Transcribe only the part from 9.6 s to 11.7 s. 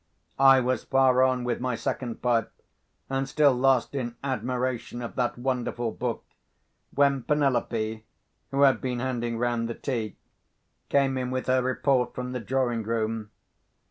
the tea) came in with her